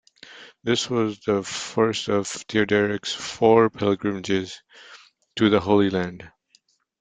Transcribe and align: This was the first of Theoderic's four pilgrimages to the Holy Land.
This 0.63 0.89
was 0.89 1.19
the 1.19 1.43
first 1.43 2.07
of 2.09 2.25
Theoderic's 2.25 3.13
four 3.13 3.69
pilgrimages 3.69 4.63
to 5.35 5.51
the 5.51 5.59
Holy 5.59 5.91
Land. 5.91 6.27